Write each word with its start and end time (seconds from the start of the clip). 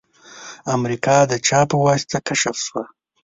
امریکا 0.75 1.17
د 1.31 1.33
چا 1.47 1.59
په 1.69 1.75
واسطه 1.85 2.17
کشف 2.27 2.55
شوه؟ 2.65 2.83